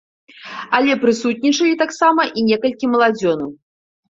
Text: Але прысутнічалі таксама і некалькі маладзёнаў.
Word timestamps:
Але 0.77 0.95
прысутнічалі 1.03 1.79
таксама 1.83 2.21
і 2.37 2.49
некалькі 2.51 2.85
маладзёнаў. 2.95 3.49